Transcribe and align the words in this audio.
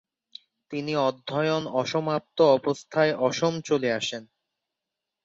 তিনি 0.71 0.93
অধ্যয়ন 1.01 1.63
অসমাপ্ত 1.73 2.37
অবস্থায় 2.51 3.13
অসম 3.19 3.53
চলে 3.61 3.89
আসেন। 3.91 4.23